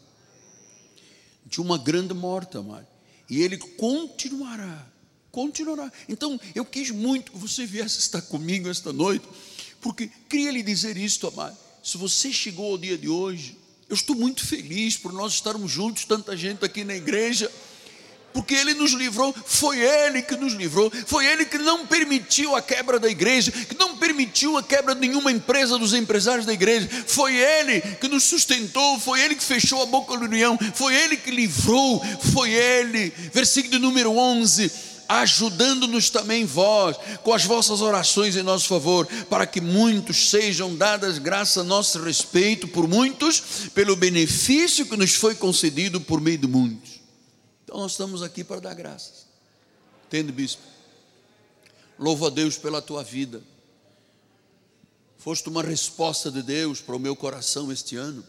[1.47, 2.87] de uma grande morte, amado,
[3.29, 4.87] e Ele continuará,
[5.31, 5.93] continuará.
[6.09, 9.27] Então eu quis muito que você viesse estar comigo esta noite,
[9.81, 11.57] porque queria lhe dizer isto, amado.
[11.83, 13.57] Se você chegou ao dia de hoje,
[13.89, 17.53] eu estou muito feliz por nós estarmos juntos, tanta gente aqui na igreja
[18.35, 22.61] porque Ele nos livrou, foi Ele que nos livrou, foi Ele que não permitiu a
[22.61, 26.89] quebra da igreja, que não permitiu a quebra de nenhuma empresa dos empresários da igreja,
[27.07, 31.17] foi Ele que nos sustentou, foi Ele que fechou a boca do leão, foi Ele
[31.17, 33.13] que livrou, foi Ele.
[33.33, 39.61] Versículo número 11 ajudando-nos também vós, com as vossas orações em nosso favor, para que
[39.61, 46.01] muitos sejam dadas graças a nosso respeito por muitos, pelo benefício que nos foi concedido
[46.01, 46.94] por meio de muitos.
[47.75, 49.27] Então nós estamos aqui para dar graças.
[50.07, 50.63] Entende, bispo?
[51.99, 53.43] Louvo a Deus pela tua vida.
[55.19, 58.25] Foste uma resposta de Deus para o meu coração este ano.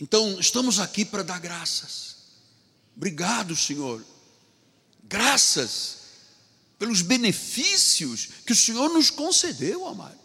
[0.00, 2.16] Então, estamos aqui para dar graças.
[2.96, 4.02] Obrigado, Senhor.
[5.02, 5.98] Graças
[6.78, 10.23] pelos benefícios que o Senhor nos concedeu, amado.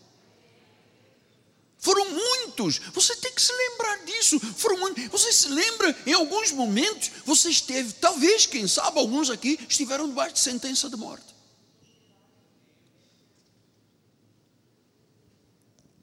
[1.80, 4.38] Foram muitos, você tem que se lembrar disso.
[4.38, 5.06] Foram muitos.
[5.08, 10.34] Você se lembra, em alguns momentos, você esteve, talvez, quem sabe, alguns aqui estiveram debaixo
[10.34, 11.34] de sentença de morte.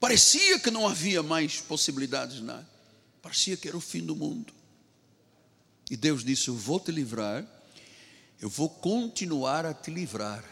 [0.01, 2.67] Parecia que não havia mais possibilidades, nada.
[3.21, 4.55] Parecia que era o fim do mundo.
[5.91, 7.47] E Deus disse: Eu vou te livrar,
[8.41, 10.43] eu vou continuar a te livrar.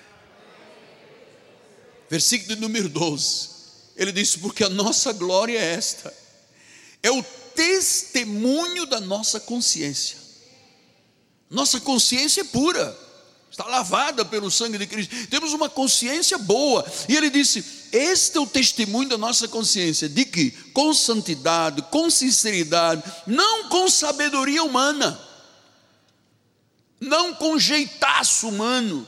[2.11, 3.54] Versículo número 12.
[3.97, 6.13] Ele disse: Porque a nossa glória é esta,
[7.03, 7.23] é o
[7.55, 10.19] testemunho da nossa consciência.
[11.49, 12.99] Nossa consciência é pura,
[13.51, 16.85] está lavada pelo sangue de Cristo, temos uma consciência boa.
[17.09, 22.11] E ele disse: Este é o testemunho da nossa consciência, de que com santidade, com
[22.11, 25.21] sinceridade, não com sabedoria humana,
[26.99, 29.07] não com jeitaço humano,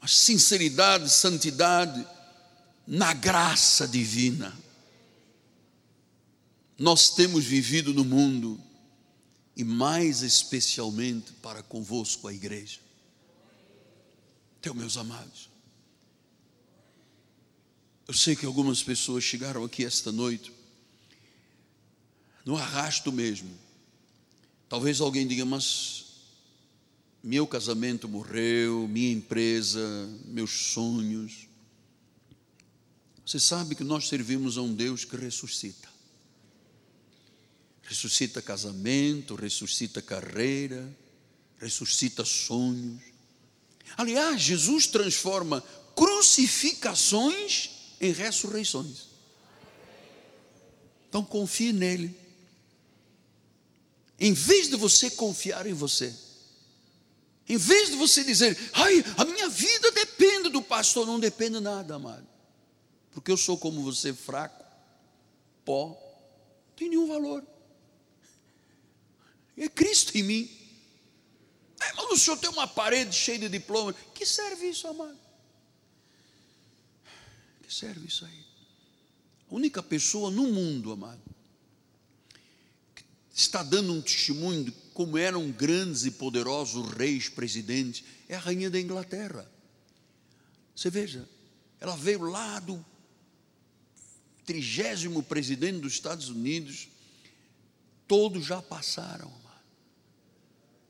[0.00, 2.04] mas sinceridade, santidade,
[2.88, 4.58] na graça divina.
[6.78, 8.58] Nós temos vivido no mundo,
[9.54, 12.80] e mais especialmente para convosco, a igreja.
[14.58, 15.50] Então, meus amados,
[18.06, 20.50] eu sei que algumas pessoas chegaram aqui esta noite,
[22.42, 23.50] no arrasto mesmo.
[24.66, 26.06] Talvez alguém diga, mas
[27.22, 31.47] meu casamento morreu, minha empresa, meus sonhos.
[33.28, 35.86] Você sabe que nós servimos a um Deus que ressuscita.
[37.82, 40.88] Ressuscita casamento, ressuscita carreira,
[41.58, 43.02] ressuscita sonhos.
[43.98, 45.62] Aliás, Jesus transforma
[45.94, 47.68] crucificações
[48.00, 49.08] em ressurreições.
[51.10, 52.18] Então confie nele.
[54.18, 56.14] Em vez de você confiar em você,
[57.46, 61.96] em vez de você dizer, ai, a minha vida depende do pastor, não depende nada,
[61.96, 62.37] amado.
[63.18, 64.64] Porque eu sou como você, fraco,
[65.64, 67.44] pó, não tem nenhum valor.
[69.56, 70.48] É Cristo em mim.
[71.80, 73.92] É, mas o senhor tem uma parede cheia de diploma.
[74.14, 75.18] Que serve isso, amado?
[77.60, 78.44] Que serve isso aí?
[79.50, 81.20] A única pessoa no mundo, amado,
[82.94, 83.04] que
[83.34, 88.70] está dando um testemunho de como eram grandes e poderosos reis, presidentes, é a rainha
[88.70, 89.50] da Inglaterra.
[90.72, 91.28] Você veja,
[91.80, 92.84] ela veio lá do
[94.48, 96.88] trigésimo presidente dos Estados Unidos,
[98.06, 99.30] todos já passaram.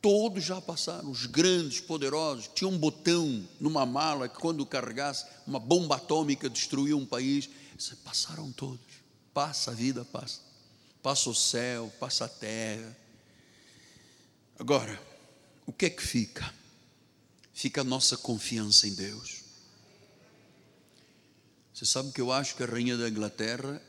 [0.01, 5.59] Todos já passaram, os grandes, poderosos, tinha um botão numa mala que quando carregasse uma
[5.59, 7.51] bomba atômica destruía um país.
[8.05, 8.87] Passaram todos.
[9.35, 10.41] Passa a vida, passa.
[11.03, 12.97] Passa o céu, passa a terra
[14.57, 15.01] Agora,
[15.67, 16.53] o que é que fica?
[17.53, 19.48] Fica a nossa confiança em Deus.
[21.79, 23.81] Você sabe que eu acho que a rainha da Inglaterra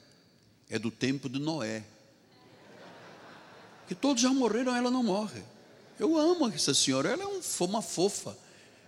[0.69, 1.83] é do tempo de Noé.
[3.87, 5.41] Que todos já morreram, ela não morre.
[5.97, 8.37] Eu amo essa senhora, ela é um, uma fofa.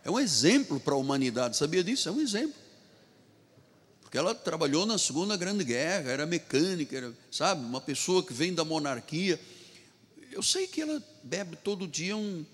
[0.05, 2.09] É um exemplo para a humanidade, sabia disso?
[2.09, 2.53] É um exemplo.
[4.01, 8.53] Porque ela trabalhou na Segunda Grande Guerra, era mecânica, era, sabe, uma pessoa que vem
[8.53, 9.39] da monarquia
[10.31, 12.45] eu sei que ela bebe todo dia um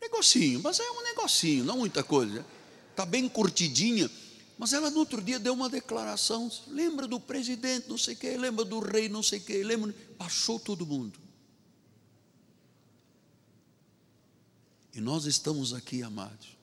[0.00, 2.44] negocinho, mas é um negocinho, não muita coisa.
[2.90, 4.10] Está bem curtidinha.
[4.58, 6.50] Mas ela no outro dia deu uma declaração.
[6.66, 9.94] Lembra do presidente, não sei quê, lembra do rei, não sei quê, lembra.
[10.18, 11.18] Passou todo mundo.
[14.92, 16.56] E nós estamos aqui, amados,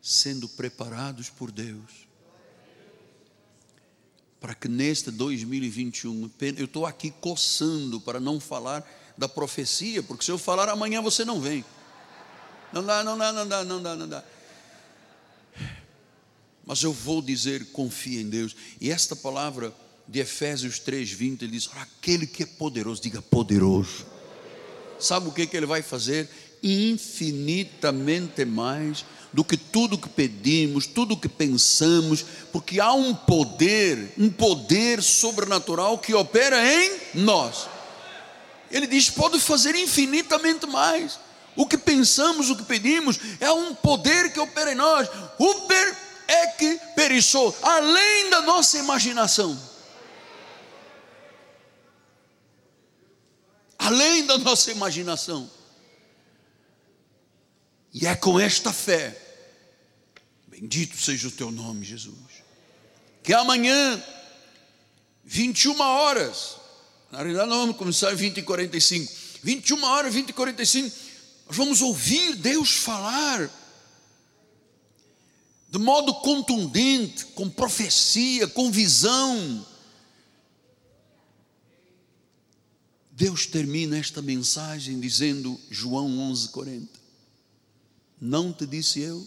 [0.00, 2.08] sendo preparados por Deus
[4.40, 10.30] para que neste 2021, eu estou aqui coçando para não falar da profecia, porque se
[10.30, 11.64] eu falar amanhã você não vem.
[12.72, 14.24] Não dá, não dá, não dá, não dá, não dá.
[16.68, 18.54] Mas eu vou dizer, confia em Deus.
[18.78, 19.74] E esta palavra
[20.06, 24.04] de Efésios 3:20 ele diz: aquele que é poderoso, diga poderoso.
[25.00, 26.28] Sabe o que, que ele vai fazer?
[26.62, 29.02] Infinitamente mais
[29.32, 35.96] do que tudo que pedimos, tudo que pensamos, porque há um poder, um poder sobrenatural
[35.96, 37.66] que opera em nós.
[38.70, 41.18] Ele diz: pode fazer infinitamente mais.
[41.56, 45.08] O que pensamos, o que pedimos, é um poder que opera em nós.
[45.38, 49.58] Uber é que periçou, além da nossa imaginação.
[53.78, 55.50] Além da nossa imaginação.
[57.94, 59.16] E é com esta fé,
[60.46, 62.44] bendito seja o teu nome, Jesus,
[63.22, 64.02] que amanhã,
[65.24, 66.56] 21 horas,
[67.10, 69.12] na realidade nós vamos começar às 20 e 45,
[69.42, 70.96] 21 horas, 20 e 45,
[71.46, 73.50] nós vamos ouvir Deus falar,
[75.68, 79.66] de modo contundente, com profecia, com visão.
[83.10, 86.88] Deus termina esta mensagem dizendo, João 11:40.
[88.20, 89.26] Não te disse eu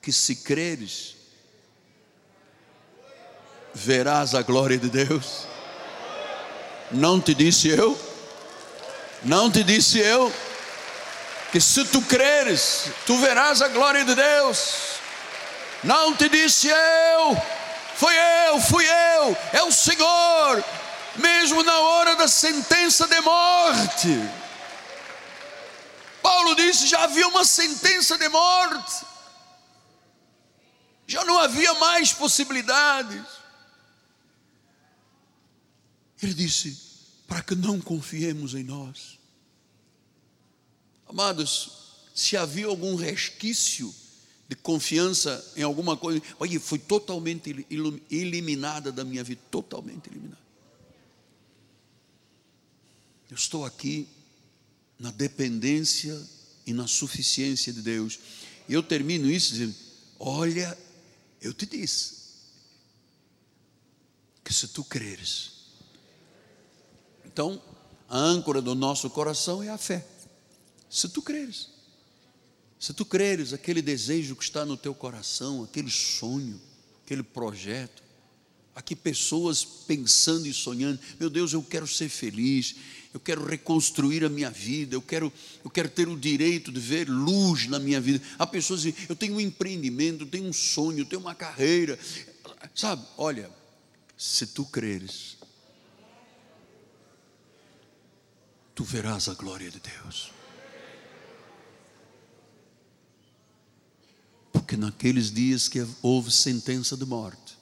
[0.00, 1.16] que se creres,
[3.74, 5.46] verás a glória de Deus?
[6.90, 7.98] Não te disse eu?
[9.24, 10.32] Não te disse eu
[11.52, 14.94] que se tu creres, tu verás a glória de Deus?
[15.84, 17.36] Não te disse eu,
[17.94, 18.14] foi
[18.48, 20.64] eu, fui eu, é o Senhor,
[21.16, 24.08] mesmo na hora da sentença de morte.
[26.22, 29.04] Paulo disse: já havia uma sentença de morte,
[31.06, 33.26] já não havia mais possibilidades.
[36.22, 36.80] Ele disse:
[37.28, 39.11] para que não confiemos em nós.
[41.12, 41.72] Amados,
[42.14, 43.94] se havia algum resquício
[44.48, 47.66] de confiança em alguma coisa, olha, foi totalmente
[48.10, 50.40] eliminada da minha vida totalmente eliminada.
[53.30, 54.08] Eu estou aqui
[54.98, 56.18] na dependência
[56.66, 58.18] e na suficiência de Deus.
[58.66, 59.74] E eu termino isso dizendo:
[60.18, 60.78] Olha,
[61.42, 62.22] eu te disse
[64.42, 65.52] que se tu creres,
[67.26, 67.60] então
[68.08, 70.06] a âncora do nosso coração é a fé.
[70.92, 71.70] Se tu creres,
[72.78, 76.60] se tu creres, aquele desejo que está no teu coração, aquele sonho,
[77.02, 78.02] aquele projeto,
[78.74, 82.76] aqui pessoas pensando e sonhando, meu Deus, eu quero ser feliz,
[83.14, 85.32] eu quero reconstruir a minha vida, eu quero,
[85.64, 88.22] eu quero ter o direito de ver luz na minha vida.
[88.38, 91.98] Há pessoas que eu tenho um empreendimento, eu tenho um sonho, eu tenho uma carreira.
[92.74, 93.50] Sabe, olha,
[94.14, 95.38] se tu creres,
[98.74, 100.41] tu verás a glória de Deus.
[104.52, 107.58] Porque naqueles dias que houve sentença de morte,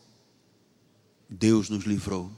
[1.29, 2.31] Deus nos livrou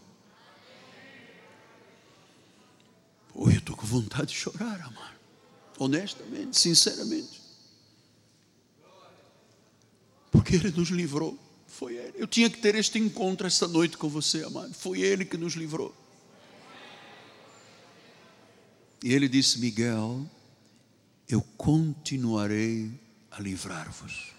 [3.34, 5.18] Oi, eu estou com vontade de chorar, amar.
[5.78, 7.40] Honestamente, sinceramente.
[10.30, 11.38] Porque Ele nos livrou.
[11.66, 12.12] Foi Ele.
[12.16, 14.74] Eu tinha que ter este encontro esta noite com você, amado.
[14.74, 15.94] Foi Ele que nos livrou.
[19.03, 20.26] E Ele disse: Miguel,
[21.28, 22.90] eu continuarei
[23.30, 24.32] a livrar-vos.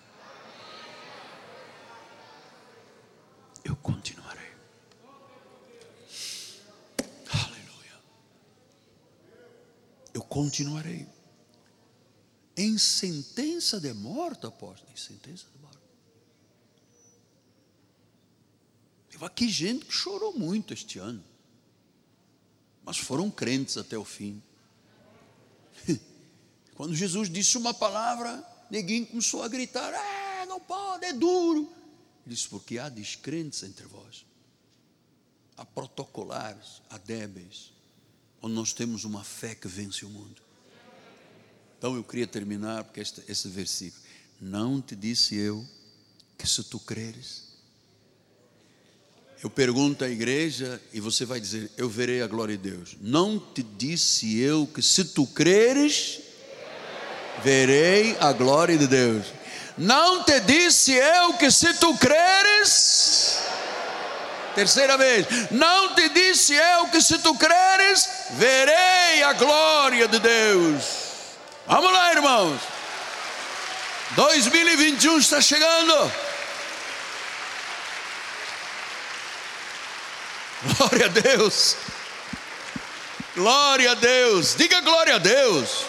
[3.63, 4.53] Eu continuarei.
[10.13, 11.07] eu continuarei.
[12.55, 15.79] Em sentença de morte, apóstolo, em sentença de morte.
[19.09, 21.23] Teve aqui gente que chorou muito este ano,
[22.85, 24.41] mas foram crentes até o fim.
[26.75, 31.71] Quando Jesus disse uma palavra, ninguém começou a gritar: é, não pode, é duro.
[32.25, 34.25] Disse: porque há descrentes entre vós,
[35.57, 37.73] há protocolares, há débeis
[38.43, 40.41] onde nós temos uma fé que vence o mundo.
[41.77, 44.03] Então eu queria terminar porque este, esse versículo.
[44.39, 45.65] Não te disse eu
[46.37, 47.53] que se tu creres.
[49.41, 52.97] Eu pergunto à igreja e você vai dizer: Eu verei a glória de Deus.
[52.99, 56.19] Não te disse eu que se tu creres,
[57.41, 59.25] verei a glória de Deus.
[59.77, 63.39] Não te disse eu que se tu creres,
[64.55, 70.83] Terceira vez, não te disse eu que se tu creres, verei a glória de Deus.
[71.65, 72.61] Vamos lá, irmãos.
[74.11, 76.11] 2021 está chegando.
[80.77, 81.75] Glória a Deus.
[83.35, 84.55] Glória a Deus.
[84.55, 85.85] Diga glória a Deus.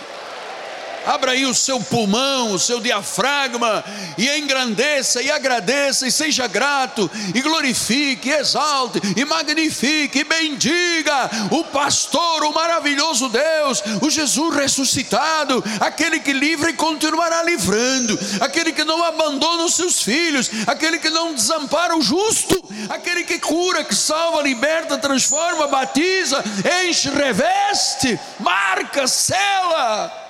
[1.06, 3.84] Abra aí o seu pulmão, o seu diafragma
[4.16, 11.30] e engrandeça e agradeça e seja grato e glorifique, e exalte e magnifique e bendiga
[11.50, 18.72] o pastor, o maravilhoso Deus, o Jesus ressuscitado, aquele que livra e continuará livrando, aquele
[18.72, 23.84] que não abandona os seus filhos, aquele que não desampara o justo, aquele que cura,
[23.84, 26.42] que salva, liberta, transforma, batiza,
[26.82, 30.23] enche, reveste, marca, sela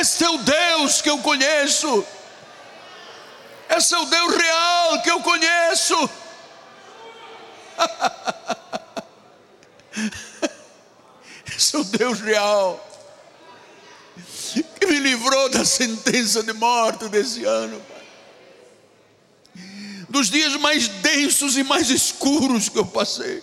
[0.00, 2.04] esse é o Deus que eu conheço.
[3.68, 6.10] Esse é o Deus real que eu conheço.
[11.56, 12.88] Esse é o Deus real
[14.78, 18.02] que me livrou da sentença de morte desse ano, pai.
[20.08, 23.42] Dos dias mais densos e mais escuros que eu passei.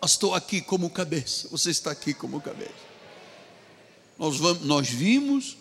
[0.00, 2.85] Mas estou aqui como cabeça, você está aqui como cabeça.
[4.18, 5.56] Nós, vamos, nós vimos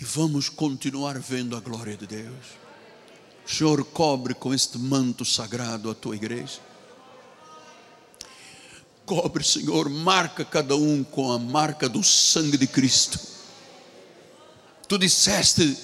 [0.00, 2.46] e vamos continuar vendo a glória de Deus.
[3.46, 6.60] Senhor, cobre com este manto sagrado a tua igreja.
[9.04, 13.18] Cobre, Senhor, marca cada um com a marca do sangue de Cristo.
[14.88, 15.76] Tu disseste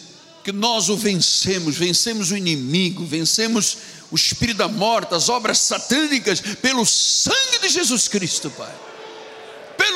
[0.44, 3.78] que nós o vencemos, vencemos o inimigo, vencemos
[4.10, 8.81] o espírito da morte, as obras satânicas, pelo sangue de Jesus Cristo, Pai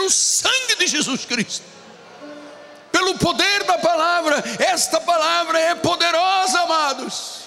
[0.07, 1.65] pelo sangue de Jesus Cristo,
[2.93, 4.43] pelo poder da palavra.
[4.59, 7.41] Esta palavra é poderosa, amados.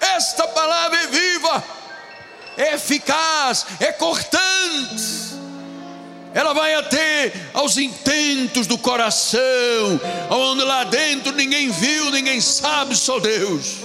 [0.00, 1.64] Esta palavra é viva,
[2.56, 5.30] é eficaz, é cortante
[6.32, 9.40] ela vai até aos intentos do coração,
[10.30, 13.78] onde lá dentro ninguém viu, ninguém sabe, só Deus.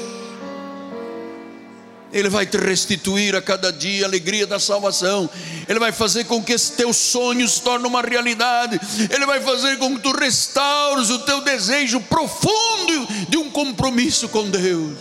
[2.16, 5.30] Ele vai te restituir a cada dia a alegria da salvação.
[5.68, 8.80] Ele vai fazer com que esse teu sonho se torne uma realidade.
[9.14, 14.50] Ele vai fazer com que tu restaures o teu desejo profundo de um compromisso com
[14.50, 14.98] Deus.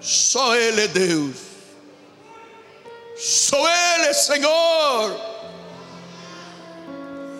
[0.00, 1.36] Só Ele é Deus.
[3.18, 5.20] Só Ele é Senhor.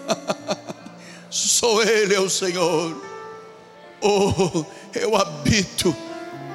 [1.30, 3.00] Só Ele é o Senhor.
[4.00, 5.94] Oh, eu habito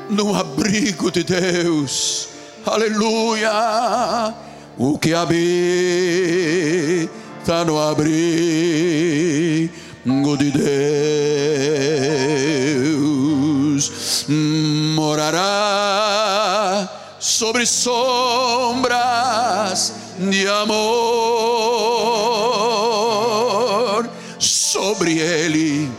[0.10, 2.30] no abrigo de Deus.
[2.66, 4.34] Aleluia.
[4.78, 5.36] O que habita
[7.66, 8.12] no abrigo
[10.38, 10.52] de
[12.82, 14.26] Deus
[14.96, 15.46] morará
[17.20, 18.86] sobre sombras
[20.20, 20.76] de amor.
[24.40, 25.90] Sobre ele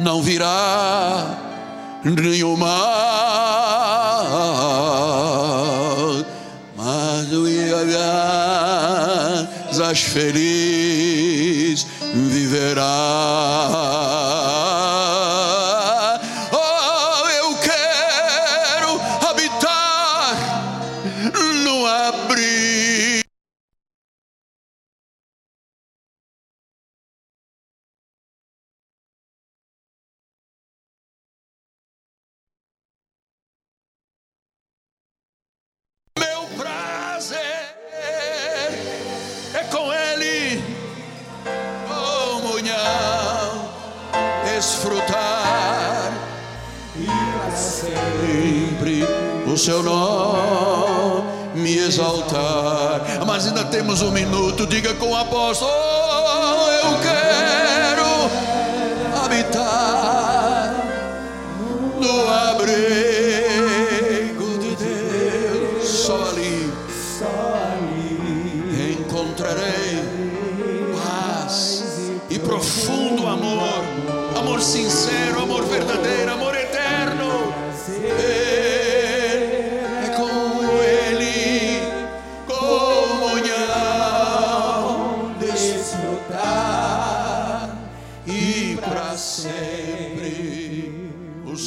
[0.00, 1.49] não virá
[2.04, 2.70] nenhum mal,
[6.76, 7.46] mas o
[9.80, 10.79] as feliz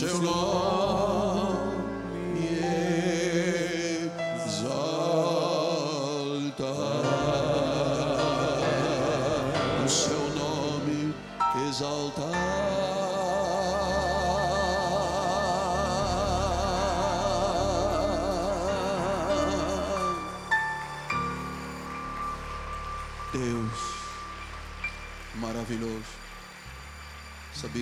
[0.04, 0.73] maravilhoso.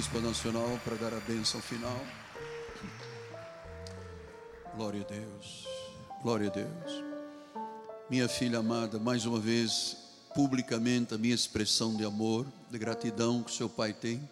[0.01, 2.03] Bispa Nacional para dar a bênção final.
[4.75, 5.67] Glória a Deus,
[6.23, 7.03] glória a Deus.
[8.09, 9.95] Minha filha amada, mais uma vez,
[10.33, 14.27] publicamente, a minha expressão de amor, de gratidão que seu pai tem.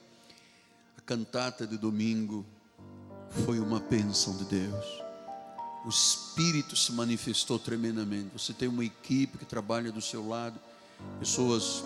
[0.97, 2.43] A cantata de domingo
[3.45, 4.85] foi uma bênção de Deus.
[5.85, 8.31] O Espírito se manifestou tremendamente.
[8.33, 10.59] Você tem uma equipe que trabalha do seu lado,
[11.19, 11.83] pessoas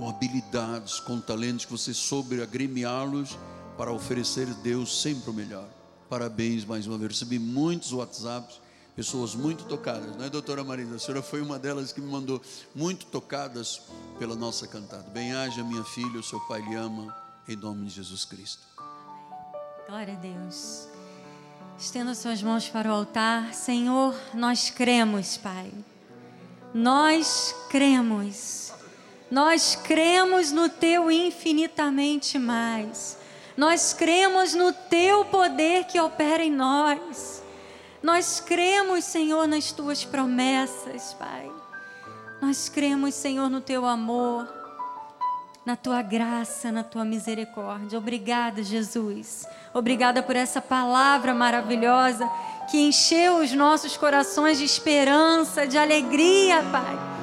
[0.00, 3.36] com habilidades, com talentos que você soube agremiá-los
[3.76, 5.68] para oferecer a Deus sempre o melhor.
[6.08, 7.12] Parabéns mais uma vez.
[7.12, 8.62] Recebi muitos WhatsApps,
[8.96, 10.96] pessoas muito tocadas, não é, doutora Marisa?
[10.96, 12.40] A senhora foi uma delas que me mandou
[12.74, 13.82] muito tocadas
[14.18, 15.04] pela nossa cantada.
[15.10, 17.14] Bem-haja, minha filha, o seu pai lhe ama,
[17.46, 18.62] em nome de Jesus Cristo.
[19.86, 20.88] Glória a Deus.
[21.78, 23.52] Estenda suas mãos para o altar.
[23.52, 25.70] Senhor, nós cremos, Pai.
[26.72, 28.69] Nós cremos
[29.30, 33.16] nós cremos no teu infinitamente mais.
[33.56, 37.42] Nós cremos no teu poder que opera em nós.
[38.02, 41.50] Nós cremos, Senhor, nas tuas promessas, Pai.
[42.42, 44.48] Nós cremos, Senhor, no teu amor,
[45.64, 47.98] na tua graça, na tua misericórdia.
[47.98, 49.46] Obrigada, Jesus.
[49.72, 52.28] Obrigada por essa palavra maravilhosa
[52.70, 57.19] que encheu os nossos corações de esperança, de alegria, Pai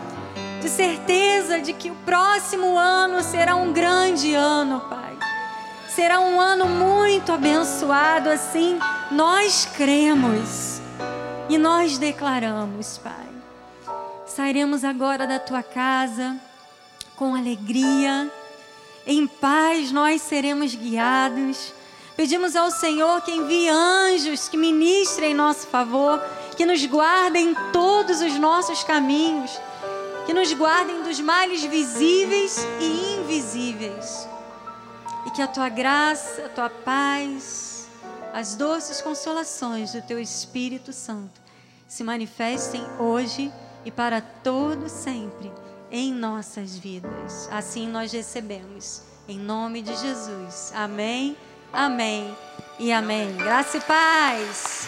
[0.62, 5.18] de certeza de que o próximo ano será um grande ano, Pai.
[5.88, 8.80] Será um ano muito abençoado, assim
[9.12, 10.80] nós cremos
[11.50, 13.28] e nós declaramos, Pai.
[14.26, 16.36] Sairemos agora da tua casa
[17.16, 18.30] com alegria
[19.06, 21.74] Em paz nós seremos guiados.
[22.16, 26.22] Pedimos ao Senhor que envie anjos que ministrem em nosso favor,
[26.58, 29.60] que nos guardem em todos os nossos caminhos,
[30.28, 34.28] que nos guardem dos males visíveis e invisíveis.
[35.26, 37.88] E que a tua graça, a tua paz,
[38.34, 41.40] as doces consolações do teu Espírito Santo
[41.88, 43.50] se manifestem hoje
[43.86, 45.50] e para todo sempre
[45.90, 47.48] em nossas vidas.
[47.50, 49.04] Assim nós recebemos.
[49.30, 50.74] Em nome de Jesus.
[50.76, 51.38] Amém,
[51.72, 52.36] amém
[52.78, 53.34] e amém.
[53.38, 54.87] Graça e paz.